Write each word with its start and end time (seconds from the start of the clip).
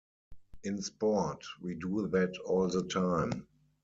In 0.63 0.81
sport, 0.81 1.45
we 1.61 1.75
do 1.75 2.07
that 2.07 2.35
all 2.43 2.67
the 2.67 2.81
time. 2.87 3.45